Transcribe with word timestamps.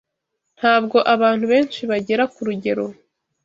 Ntabwo 0.59 0.97
abantu 1.13 1.45
benshi 1.51 1.79
bagera 1.89 2.23
ku 2.33 2.39
rugero 2.47 2.85